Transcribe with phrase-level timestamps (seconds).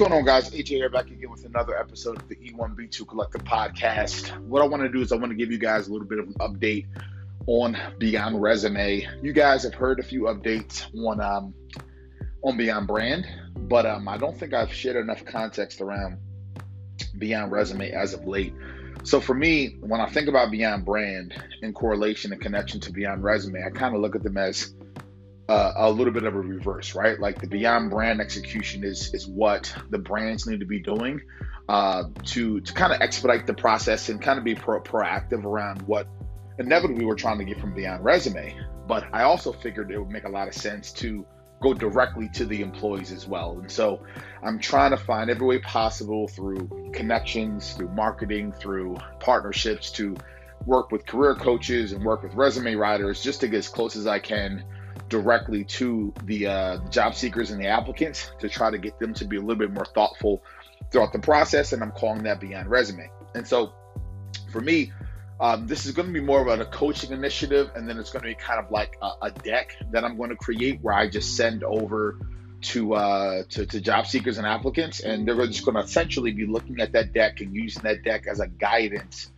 [0.00, 0.48] going on, guys?
[0.48, 4.34] AJ here back again with another episode of the E1B2 Collective Podcast.
[4.46, 6.18] What I want to do is I want to give you guys a little bit
[6.18, 6.86] of an update
[7.46, 9.06] on Beyond Resume.
[9.20, 11.52] You guys have heard a few updates on um,
[12.42, 16.16] on Beyond Brand, but um, I don't think I've shared enough context around
[17.18, 18.54] Beyond Resume as of late.
[19.04, 23.22] So for me, when I think about Beyond Brand in correlation and connection to Beyond
[23.22, 24.72] Resume, I kind of look at them as
[25.50, 27.18] uh, a little bit of a reverse, right?
[27.18, 31.20] Like the beyond brand execution is is what the brands need to be doing
[31.68, 35.82] uh, to to kind of expedite the process and kind of be pro- proactive around
[35.82, 36.06] what
[36.60, 38.54] inevitably we're trying to get from beyond resume.
[38.86, 41.26] But I also figured it would make a lot of sense to
[41.60, 43.58] go directly to the employees as well.
[43.58, 44.04] And so
[44.44, 50.16] I'm trying to find every way possible through connections, through marketing, through partnerships to
[50.64, 54.06] work with career coaches and work with resume writers just to get as close as
[54.06, 54.64] I can
[55.10, 59.26] directly to the uh, job seekers and the applicants to try to get them to
[59.26, 60.42] be a little bit more thoughtful
[60.90, 61.72] throughout the process.
[61.74, 63.10] And I'm calling that Beyond Resume.
[63.34, 63.74] And so
[64.50, 64.92] for me,
[65.40, 68.22] um, this is going to be more of a coaching initiative, and then it's going
[68.22, 71.08] to be kind of like a, a deck that I'm going to create where I
[71.08, 72.18] just send over
[72.62, 76.44] to, uh, to to job seekers and applicants, and they're just going to essentially be
[76.44, 79.30] looking at that deck and using that deck as a guidance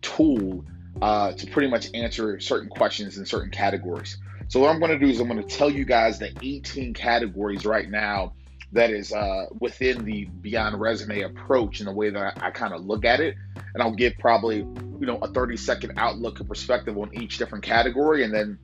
[0.00, 0.64] tool
[1.02, 4.16] uh, to pretty much answer certain questions in certain categories.
[4.50, 6.92] So what I'm going to do is I'm going to tell you guys the 18
[6.92, 8.32] categories right now
[8.72, 12.74] that is uh, within the Beyond Resume approach and the way that I, I kind
[12.74, 13.36] of look at it.
[13.74, 17.62] And I'll give probably, you know, a 30 second outlook and perspective on each different
[17.62, 18.24] category.
[18.24, 18.58] And then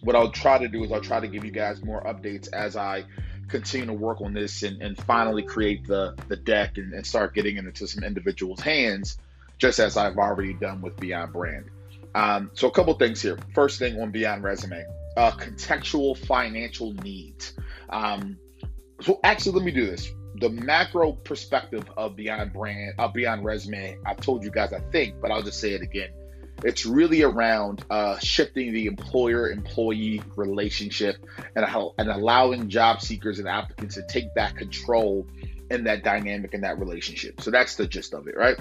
[0.00, 2.74] what I'll try to do is I'll try to give you guys more updates as
[2.74, 3.04] I
[3.48, 7.34] continue to work on this and, and finally create the, the deck and, and start
[7.34, 9.18] getting it into some individuals' hands,
[9.58, 11.66] just as I've already done with Beyond Brand.
[12.14, 13.38] Um, so a couple things here.
[13.54, 17.54] First thing on Beyond Resume uh, contextual financial needs.
[17.90, 18.38] Um,
[19.00, 20.10] so actually, let me do this.
[20.36, 25.20] The macro perspective of Beyond Brand, uh, Beyond Resume, I've told you guys, I think,
[25.20, 26.10] but I'll just say it again.
[26.64, 31.16] It's really around uh, shifting the employer-employee relationship
[31.56, 31.66] and,
[31.98, 35.26] and allowing job seekers and applicants to take back control
[35.70, 37.40] in that dynamic in that relationship.
[37.40, 38.56] So that's the gist of it, right?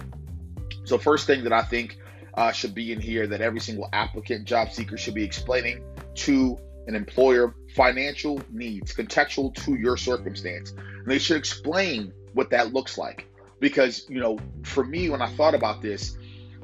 [0.83, 1.99] So first thing that I think
[2.33, 5.83] uh, should be in here that every single applicant, job seeker should be explaining
[6.15, 6.57] to
[6.87, 10.71] an employer financial needs contextual to your circumstance.
[10.71, 13.27] And they should explain what that looks like.
[13.59, 16.17] Because, you know, for me, when I thought about this,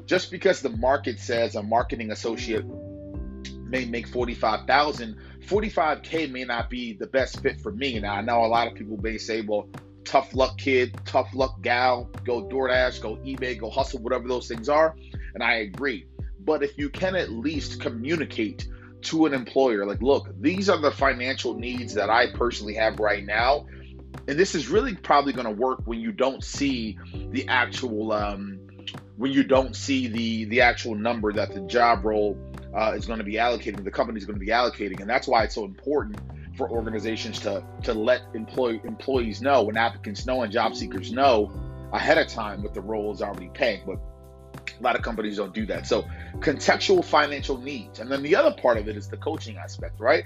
[0.06, 2.64] just because the market says a marketing associate
[3.62, 5.16] may make 45,000,
[5.46, 8.00] 45K may not be the best fit for me.
[8.00, 9.68] Now, I know a lot of people may say, well,
[10.04, 14.68] tough luck kid, tough luck gal, go DoorDash, go eBay, go hustle, whatever those things
[14.68, 14.96] are.
[15.34, 16.06] And I agree.
[16.40, 18.66] But if you can at least communicate
[19.00, 23.24] to an employer like look these are the financial needs that i personally have right
[23.24, 23.66] now.
[24.26, 26.98] And this is really probably going to work when you don't see
[27.30, 28.60] the actual um,
[29.16, 32.38] when you don't see the the actual number that the job role
[32.74, 35.00] uh, is going to be allocating the company is going to be allocating.
[35.00, 36.18] And that's why it's so important
[36.56, 41.50] for organizations to to let employee employees know when applicants know and job seekers know
[41.92, 43.82] ahead of time what the role is already paying.
[43.86, 43.98] But
[44.78, 45.86] a lot of companies don't do that.
[45.86, 46.06] So,
[46.38, 48.00] contextual financial needs.
[48.00, 50.24] And then the other part of it is the coaching aspect, right?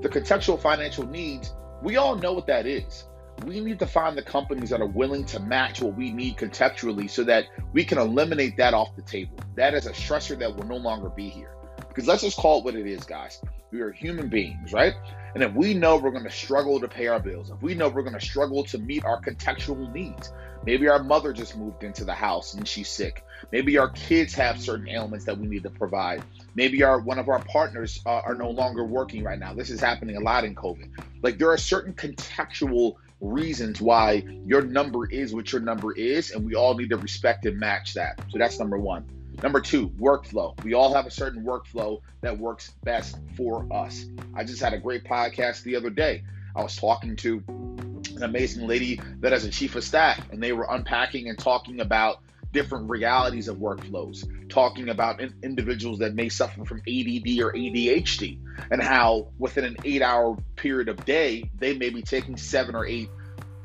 [0.00, 3.04] The contextual financial needs, we all know what that is.
[3.44, 7.10] We need to find the companies that are willing to match what we need contextually
[7.10, 9.36] so that we can eliminate that off the table.
[9.56, 11.54] That is a stressor that will no longer be here.
[11.88, 13.40] Because let's just call it what it is, guys.
[13.70, 14.94] We are human beings, right?
[15.34, 17.88] And if we know we're going to struggle to pay our bills, if we know
[17.88, 20.30] we're going to struggle to meet our contextual needs,
[20.64, 23.24] maybe our mother just moved into the house and she's sick.
[23.50, 26.22] Maybe our kids have certain ailments that we need to provide.
[26.54, 29.54] Maybe our one of our partners uh, are no longer working right now.
[29.54, 30.90] This is happening a lot in COVID.
[31.22, 36.44] Like there are certain contextual reasons why your number is what your number is, and
[36.44, 38.20] we all need to respect and match that.
[38.30, 39.06] So that's number one.
[39.42, 40.62] Number two, workflow.
[40.62, 44.04] We all have a certain workflow that works best for us.
[44.34, 46.22] I just had a great podcast the other day.
[46.54, 50.52] I was talking to an amazing lady that has a chief of staff, and they
[50.52, 52.20] were unpacking and talking about
[52.52, 58.38] different realities of workflows, talking about in- individuals that may suffer from ADD or ADHD,
[58.70, 62.86] and how within an eight hour period of day, they may be taking seven or
[62.86, 63.08] eight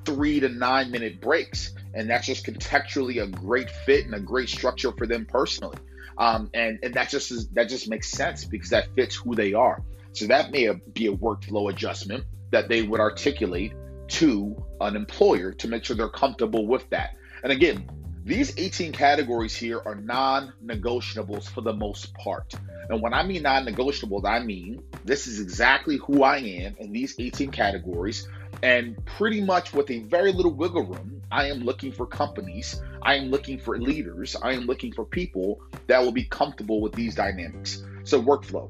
[0.05, 4.49] three to nine minute breaks and that's just contextually a great fit and a great
[4.49, 5.77] structure for them personally.
[6.17, 9.53] Um, and and that just is, that just makes sense because that fits who they
[9.53, 9.83] are.
[10.13, 13.73] So that may be a workflow adjustment that they would articulate
[14.07, 17.15] to an employer to make sure they're comfortable with that.
[17.43, 17.89] And again,
[18.23, 22.53] these 18 categories here are non negotiables for the most part.
[22.89, 26.91] And when I mean non negotiables, I mean this is exactly who I am in
[26.91, 28.27] these 18 categories.
[28.63, 33.15] And pretty much with a very little wiggle room, I am looking for companies, I
[33.15, 37.15] am looking for leaders, I am looking for people that will be comfortable with these
[37.15, 37.83] dynamics.
[38.03, 38.69] So, workflow.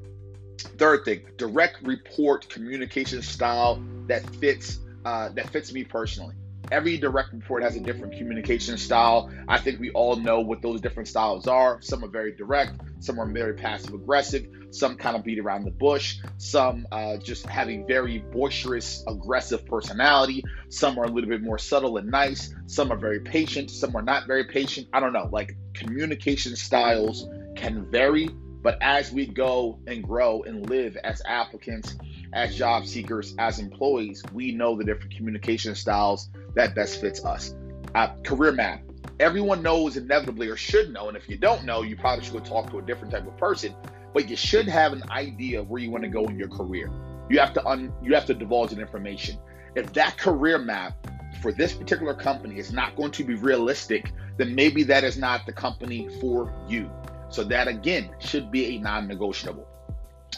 [0.76, 6.34] Third thing, direct report communication style that fits uh, that fits me personally
[6.70, 9.30] every direct report has a different communication style.
[9.48, 11.80] I think we all know what those different styles are.
[11.80, 15.70] Some are very direct, some are very passive aggressive, some kind of beat around the
[15.70, 20.44] bush, some uh, just having very boisterous, aggressive personality.
[20.68, 22.54] Some are a little bit more subtle and nice.
[22.66, 24.88] Some are very patient, some are not very patient.
[24.92, 25.28] I don't know.
[25.32, 28.28] Like communication styles can vary,
[28.62, 31.96] but as we go and grow and live as applicants,
[32.32, 36.28] as job seekers, as employees, we know the different communication styles
[36.58, 37.54] that best fits us.
[37.94, 38.82] Uh, career map.
[39.20, 42.40] Everyone knows inevitably or should know, and if you don't know, you probably should go
[42.40, 43.74] talk to a different type of person.
[44.12, 46.90] But you should have an idea of where you want to go in your career.
[47.30, 49.38] You have to un, you have to divulge that information.
[49.76, 51.06] If that career map
[51.40, 55.46] for this particular company is not going to be realistic, then maybe that is not
[55.46, 56.90] the company for you.
[57.28, 59.66] So that again should be a non-negotiable.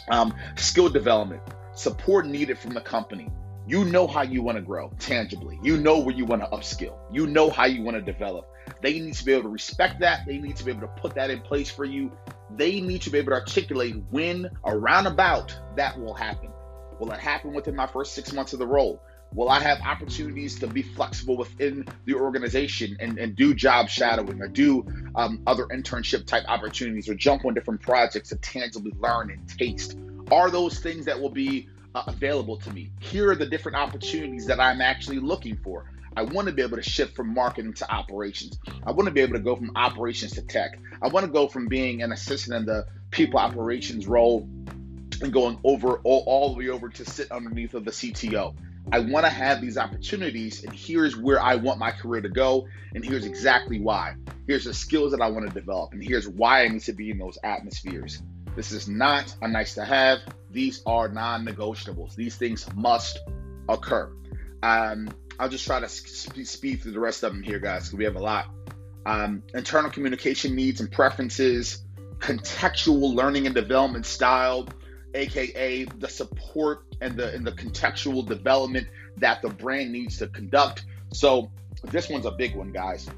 [0.09, 1.41] Um, skill development,
[1.73, 3.29] support needed from the company.
[3.67, 5.59] You know how you want to grow tangibly.
[5.61, 6.97] You know where you want to upskill.
[7.11, 8.47] You know how you want to develop.
[8.81, 10.25] They need to be able to respect that.
[10.25, 12.11] They need to be able to put that in place for you.
[12.55, 16.49] They need to be able to articulate when around about that will happen.
[16.99, 19.01] Will it happen within my first six months of the role?
[19.33, 24.41] Will I have opportunities to be flexible within the organization and, and do job shadowing
[24.41, 24.85] or do
[25.15, 29.97] um, other internship type opportunities or jump on different projects to tangibly learn and taste?
[30.31, 32.91] Are those things that will be uh, available to me?
[32.99, 35.85] Here are the different opportunities that I'm actually looking for.
[36.15, 38.59] I want to be able to shift from marketing to operations.
[38.85, 40.77] I want to be able to go from operations to tech.
[41.01, 44.47] I want to go from being an assistant in the people operations role
[45.21, 48.55] and going over all, all the way over to sit underneath of the CTO.
[48.91, 52.67] I want to have these opportunities, and here's where I want my career to go,
[52.95, 54.15] and here's exactly why.
[54.47, 57.11] Here's the skills that I want to develop, and here's why I need to be
[57.11, 58.21] in those atmospheres.
[58.55, 60.19] This is not a nice to have.
[60.51, 62.15] These are non negotiables.
[62.15, 63.19] These things must
[63.69, 64.11] occur.
[64.63, 65.09] Um,
[65.39, 68.15] I'll just try to speed through the rest of them here, guys, because we have
[68.15, 68.47] a lot.
[69.05, 71.83] Um, internal communication needs and preferences,
[72.19, 74.67] contextual learning and development style,
[75.15, 78.87] aka the support and the and the contextual development
[79.17, 80.85] that the brand needs to conduct.
[81.13, 81.51] So
[81.83, 83.09] this one's a big one, guys.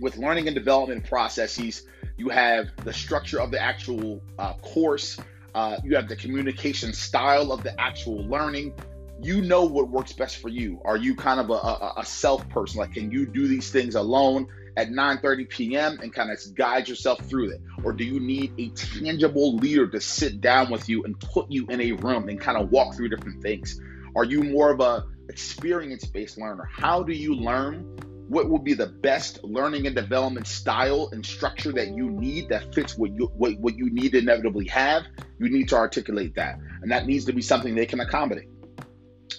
[0.00, 1.86] With learning and development processes,
[2.16, 5.18] you have the structure of the actual uh, course,
[5.54, 8.74] uh, you have the communication style of the actual learning.
[9.20, 10.80] You know what works best for you.
[10.84, 12.80] Are you kind of a, a, a self person?
[12.80, 15.98] Like, can you do these things alone at 9:30 p.m.
[16.02, 20.00] and kind of guide yourself through it, or do you need a tangible leader to
[20.00, 23.10] sit down with you and put you in a room and kind of walk through
[23.10, 23.80] different things?
[24.16, 26.68] Are you more of a experience-based learner?
[26.70, 28.11] How do you learn?
[28.32, 32.74] What will be the best learning and development style and structure that you need that
[32.74, 35.02] fits what you what, what you need to inevitably have?
[35.38, 36.58] You need to articulate that.
[36.80, 38.48] And that needs to be something they can accommodate.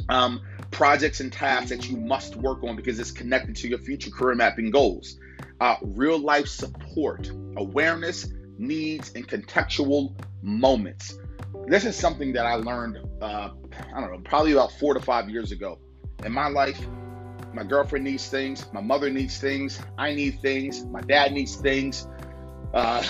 [0.09, 4.11] Um, projects and tasks that you must work on because it's connected to your future
[4.11, 5.17] career mapping goals.
[5.59, 10.13] Uh, real life support awareness needs and contextual
[10.43, 11.17] moments.
[11.65, 13.49] This is something that i learned uh,
[13.95, 15.79] i don't know probably about four to five years ago.
[16.23, 16.79] In my life
[17.53, 18.65] my girlfriend needs things.
[18.73, 19.79] My mother needs things.
[19.97, 20.85] I need things.
[20.85, 22.07] My dad needs things.
[22.73, 23.03] Uh,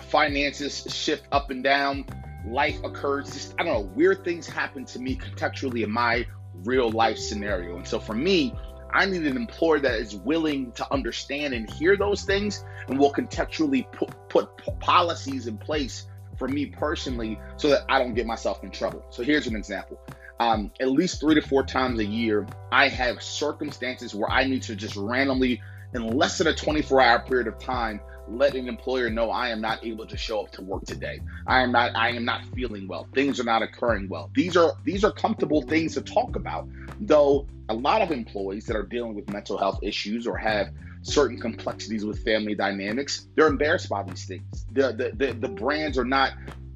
[0.00, 2.06] finances shift up and down.
[2.46, 3.32] Life occurs.
[3.32, 3.92] Just, I don't know.
[3.94, 6.26] Weird things happen to me contextually in my
[6.64, 7.76] real life scenario.
[7.76, 8.54] And so for me,
[8.94, 13.12] I need an employer that is willing to understand and hear those things and will
[13.12, 14.48] contextually put, put
[14.80, 19.04] policies in place for me personally so that I don't get myself in trouble.
[19.10, 19.98] So here's an example
[20.42, 24.62] um, at least three to four times a year, I have circumstances where I need
[24.62, 25.62] to just randomly,
[25.94, 29.60] in less than a 24 hour period of time, let an employer know I am
[29.60, 31.20] not able to show up to work today.
[31.46, 33.06] I am not I am not feeling well.
[33.14, 34.30] Things are not occurring well.
[34.34, 36.68] These are these are comfortable things to talk about.
[37.00, 40.70] Though a lot of employees that are dealing with mental health issues or have
[41.02, 44.66] certain complexities with family dynamics, they're embarrassed by these things.
[44.72, 46.32] The the the, the brands are not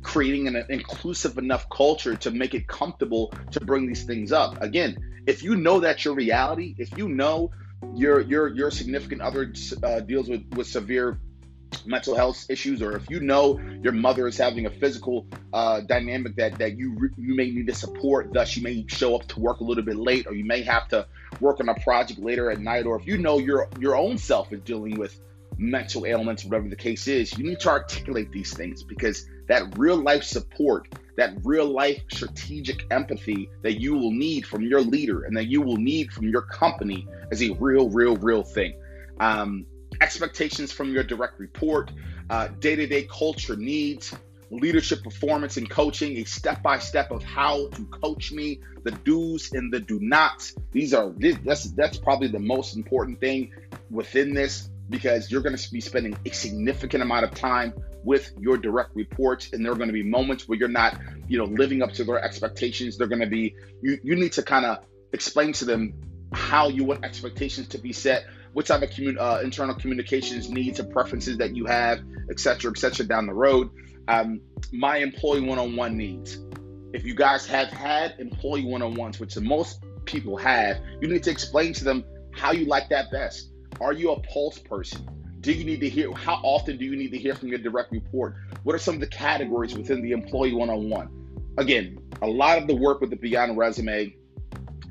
[0.06, 4.62] creating an inclusive enough culture to make it comfortable to bring these things up.
[4.62, 7.50] Again, if you know that's your reality, if you know
[7.92, 11.18] your your your significant other uh, deals with with severe
[11.84, 16.36] mental health issues, or if you know your mother is having a physical uh, dynamic
[16.36, 19.58] that that you you may need to support, thus you may show up to work
[19.58, 21.04] a little bit late, or you may have to
[21.40, 24.52] work on a project later at night, or if you know your your own self
[24.52, 25.18] is dealing with
[25.58, 29.96] mental ailments, whatever the case is, you need to articulate these things because that real
[29.96, 35.36] life support that real life strategic empathy that you will need from your leader and
[35.36, 38.75] that you will need from your company is a real, real, real thing.
[39.18, 39.66] Um,
[40.00, 41.90] expectations from your direct report,
[42.60, 44.14] day to day culture needs,
[44.50, 49.52] leadership performance and coaching, a step by step of how to coach me, the do's
[49.52, 50.54] and the do nots.
[50.72, 51.12] These are
[51.44, 53.52] that's that's probably the most important thing
[53.90, 57.73] within this because you're going to be spending a significant amount of time
[58.05, 61.38] with your direct reports and there are going to be moments where you're not you
[61.38, 62.97] know living up to their expectations.
[62.97, 64.78] They're going to be you you need to kind of
[65.12, 65.95] explain to them
[66.33, 70.81] how you want expectations to be set what type of commun- uh, internal communications needs
[70.81, 72.00] and preferences that you have
[72.31, 73.71] et cetera et cetera down the road.
[74.09, 74.40] Um,
[74.73, 76.38] my employee one-on-one needs.
[76.93, 81.31] If you guys have had employee one-on-ones which the most people have you need to
[81.31, 85.09] explain to them how you like that best are you a pulse person?
[85.40, 86.12] Do you need to hear?
[86.12, 88.37] How often do you need to hear from your direct report?
[88.62, 91.09] What are some of the categories within the employee one on one?
[91.59, 94.14] Again, a lot of the work with the Beyond Resume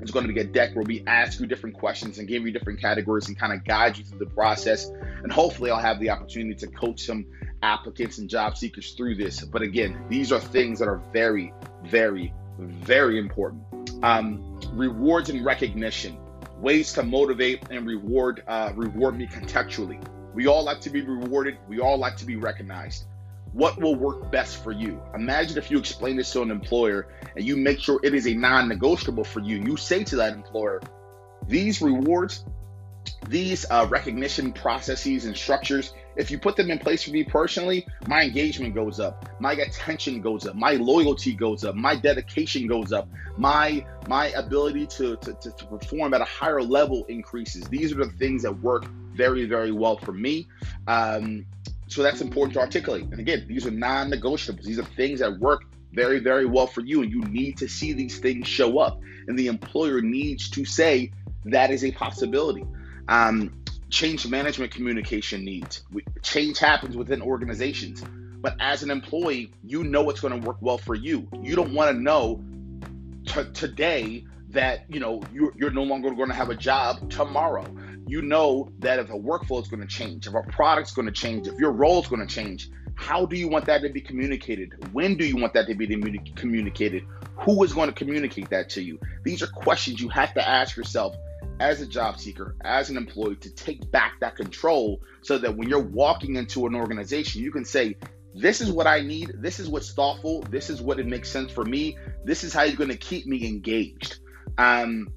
[0.00, 2.52] is going to be a deck where we ask you different questions and give you
[2.52, 4.90] different categories and kind of guide you through the process.
[5.22, 7.26] And hopefully, I'll have the opportunity to coach some
[7.62, 9.44] applicants and job seekers through this.
[9.44, 11.52] But again, these are things that are very,
[11.84, 13.62] very, very important.
[14.02, 16.18] Um, rewards and recognition
[16.66, 20.04] ways to motivate and reward uh, reward me contextually.
[20.34, 21.58] We all like to be rewarded.
[21.68, 23.04] We all like to be recognized.
[23.52, 25.00] What will work best for you?
[25.14, 27.06] Imagine if you explain this to an employer
[27.36, 29.62] and you make sure it is a non-negotiable for you.
[29.62, 30.82] You say to that employer,
[31.46, 32.44] these rewards
[33.28, 37.86] these uh, recognition processes and structures, if you put them in place for me personally,
[38.06, 42.92] my engagement goes up, my attention goes up, my loyalty goes up, my dedication goes
[42.92, 47.64] up, my my ability to, to, to, to perform at a higher level increases.
[47.64, 50.48] These are the things that work very, very well for me.
[50.86, 51.46] Um,
[51.88, 53.04] so that's important to articulate.
[53.04, 54.62] And again, these are non negotiables.
[54.62, 57.02] These are things that work very, very well for you.
[57.02, 59.00] And you need to see these things show up.
[59.28, 61.12] And the employer needs to say
[61.46, 62.64] that is a possibility.
[63.08, 63.52] Um,
[63.88, 65.82] change management communication needs.
[66.22, 68.02] Change happens within organizations.
[68.40, 71.28] But as an employee, you know what's going to work well for you.
[71.42, 72.44] You don't want to know
[73.26, 77.66] t- today that you know you're, you're no longer going to have a job tomorrow.
[78.06, 81.12] You know that if a workflow is going to change, if a product's going to
[81.12, 84.00] change, if your role is going to change, how do you want that to be
[84.00, 84.92] communicated?
[84.92, 85.86] When do you want that to be
[86.36, 87.04] communicated?
[87.40, 88.98] Who is going to communicate that to you?
[89.22, 91.16] These are questions you have to ask yourself
[91.60, 95.68] as a job seeker, as an employee, to take back that control so that when
[95.68, 97.96] you're walking into an organization, you can say,
[98.34, 99.32] This is what I need.
[99.38, 100.42] This is what's thoughtful.
[100.42, 101.96] This is what it makes sense for me.
[102.24, 104.18] This is how you're going to keep me engaged.
[104.58, 105.08] Um,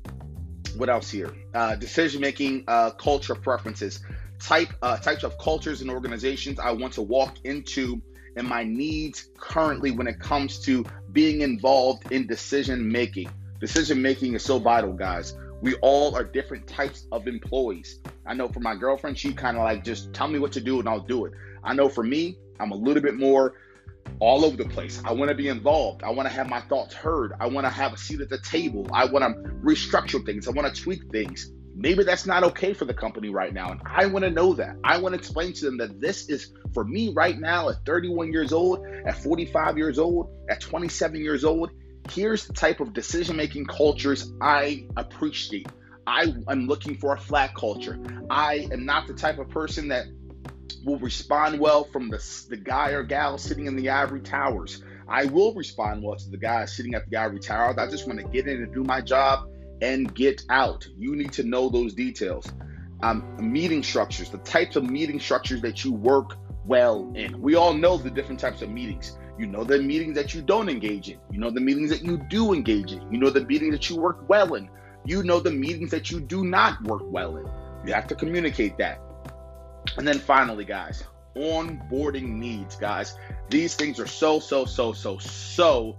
[0.76, 1.34] what else here?
[1.54, 4.00] Uh, decision making, uh, culture preferences,
[4.40, 8.02] type uh, types of cultures and organizations I want to walk into,
[8.36, 13.30] and my needs currently when it comes to being involved in decision making.
[13.60, 15.34] Decision making is so vital, guys.
[15.62, 18.00] We all are different types of employees.
[18.26, 20.80] I know for my girlfriend, she kind of like just tell me what to do
[20.80, 21.34] and I'll do it.
[21.64, 23.56] I know for me, I'm a little bit more
[24.20, 25.02] all over the place.
[25.06, 26.04] I want to be involved.
[26.04, 27.34] I want to have my thoughts heard.
[27.40, 28.88] I want to have a seat at the table.
[28.94, 30.48] I want to restructure things.
[30.48, 31.52] I want to tweak things.
[31.76, 33.72] Maybe that's not okay for the company right now.
[33.72, 34.76] And I want to know that.
[34.84, 38.32] I want to explain to them that this is for me right now at 31
[38.32, 41.72] years old, at 45 years old, at 27 years old
[42.10, 45.68] here's the type of decision making cultures I appreciate.
[46.08, 48.00] I am looking for a flat culture.
[48.30, 50.06] I am not the type of person that
[50.84, 54.84] will respond well from the, the guy or gal sitting in the ivory towers.
[55.08, 57.78] I will respond well to the guy sitting at the ivory towers.
[57.78, 59.50] I just want to get in and do my job
[59.82, 60.88] and get out.
[60.98, 62.52] You need to know those details.
[63.02, 67.42] Um, meeting structures, the types of meeting structures that you work well in.
[67.42, 69.18] We all know the different types of meetings.
[69.40, 71.18] You know the meetings that you don't engage in.
[71.32, 73.10] You know the meetings that you do engage in.
[73.10, 74.70] You know the meetings that you work well in.
[75.06, 77.46] You know the meetings that you do not work well in.
[77.88, 79.00] You have to communicate that.
[79.96, 81.06] And then finally, guys,
[81.38, 83.18] onboarding needs, guys.
[83.50, 85.98] These things are so, so, so, so, so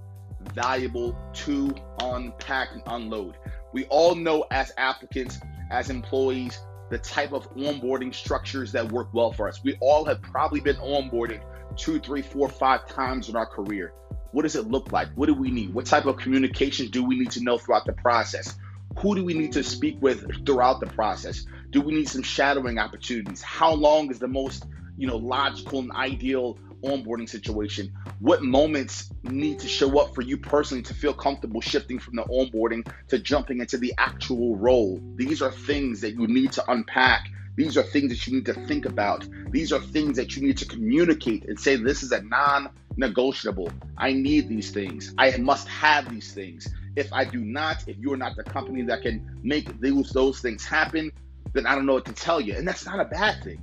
[0.52, 3.38] valuable to unpack and unload.
[3.73, 6.59] We all know as applicants, as employees,
[6.90, 9.64] the type of onboarding structures that work well for us.
[9.64, 11.40] We all have probably been onboarded
[11.81, 13.93] two, three, four, five times in our career.
[14.33, 15.09] What does it look like?
[15.15, 15.75] What do we need?
[15.75, 18.57] What type of communication do we need to know throughout the process?
[18.99, 21.47] Who do we need to speak with throughout the process?
[21.71, 23.41] Do we need some shadowing opportunities?
[23.41, 27.93] How long is the most, you know, logical and ideal onboarding situation?
[28.19, 32.25] What moments need to show up for you personally to feel comfortable shifting from the
[32.25, 35.01] onboarding to jumping into the actual role?
[35.17, 38.54] These are things that you need to unpack these are things that you need to
[38.66, 39.26] think about.
[39.50, 43.71] These are things that you need to communicate and say this is a non negotiable.
[43.97, 45.14] I need these things.
[45.19, 46.69] I must have these things.
[46.97, 50.64] If I do not, if you're not the company that can make those those things
[50.64, 51.12] happen,
[51.52, 52.54] then I don't know what to tell you.
[52.57, 53.61] And that's not a bad thing.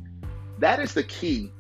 [0.59, 1.51] That is the key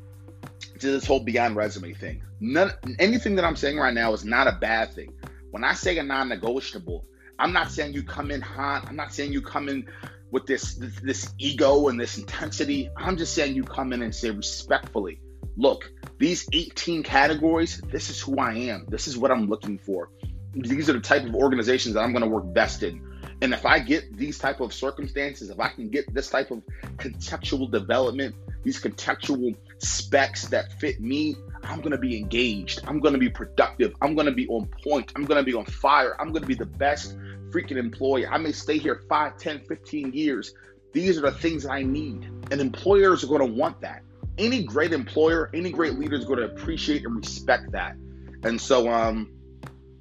[0.79, 2.23] to this whole beyond resume thing.
[2.39, 5.13] None anything that I'm saying right now is not a bad thing.
[5.51, 7.05] When I say a non-negotiable,
[7.39, 8.85] I'm not saying you come in hot.
[8.87, 9.87] I'm not saying you come in
[10.31, 12.89] with this, this, ego and this intensity.
[12.95, 15.21] I'm just saying you come in and say respectfully,
[15.55, 18.85] look, these 18 categories, this is who I am.
[18.89, 20.09] This is what I'm looking for.
[20.53, 23.01] These are the type of organizations that I'm going to work best in.
[23.41, 26.63] And if I get these type of circumstances, if I can get this type of
[26.97, 32.81] contextual development, these contextual specs that fit me, I'm going to be engaged.
[32.87, 33.93] I'm going to be productive.
[34.01, 35.11] I'm going to be on point.
[35.15, 36.19] I'm going to be on fire.
[36.19, 37.15] I'm going to be the best
[37.51, 38.27] freaking employee.
[38.27, 40.53] I may stay here 5, 10, 15 years.
[40.93, 42.29] These are the things I need.
[42.51, 44.01] And employers are going to want that.
[44.37, 47.95] Any great employer, any great leader is going to appreciate and respect that.
[48.43, 49.33] And so, um,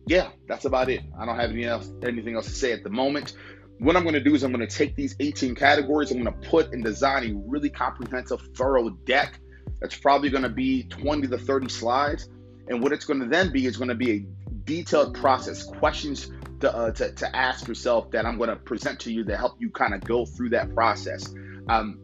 [0.06, 1.02] yeah, that's about it.
[1.18, 3.34] I don't have anything else, anything else to say at the moment.
[3.78, 6.40] What I'm going to do is I'm going to take these 18 categories, I'm going
[6.40, 9.38] to put and design a really comprehensive, thorough deck
[9.80, 12.28] that's probably going to be 20 to 30 slides.
[12.68, 14.26] And what it's going to then be is going to be a
[14.64, 19.12] detailed process, questions to, uh, to, to, ask yourself that I'm going to present to
[19.12, 21.32] you to help you kind of go through that process.
[21.68, 22.00] Um,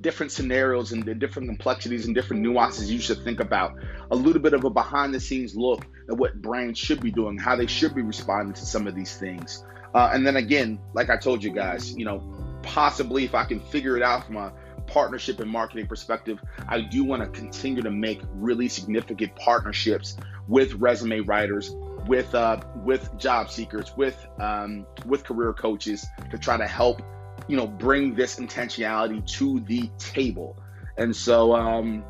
[0.00, 3.74] different scenarios and the different complexities and different nuances you should think about.
[4.10, 7.38] A little bit of a behind the scenes look at what brands should be doing,
[7.38, 9.64] how they should be responding to some of these things.
[9.94, 12.22] Uh, and then again, like I told you guys, you know,
[12.62, 14.52] possibly if I can figure it out from a
[14.86, 20.16] partnership and marketing perspective, I do want to continue to make really significant partnerships
[20.48, 21.74] with resume writers,
[22.06, 27.02] with uh, with job seekers, with um, with career coaches to try to help
[27.48, 30.56] you know bring this intentionality to the table.
[30.96, 32.04] And so, um,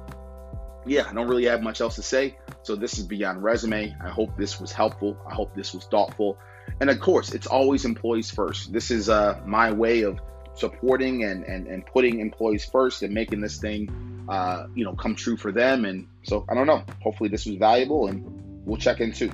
[0.87, 2.37] yeah, I don't really have much else to say.
[2.63, 3.95] So this is beyond resume.
[4.03, 5.17] I hope this was helpful.
[5.29, 6.39] I hope this was thoughtful.
[6.81, 8.73] And of course, it's always employees first.
[8.73, 10.21] This is uh, my way of
[10.55, 15.15] supporting and, and, and putting employees first and making this thing, uh, you know, come
[15.15, 15.85] true for them.
[15.85, 16.85] And so I don't know.
[17.03, 18.25] Hopefully this was valuable and
[18.65, 19.33] we'll check in too.